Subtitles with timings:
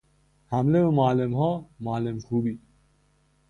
[0.47, 2.59] حمله به معلمها، معلم کوبی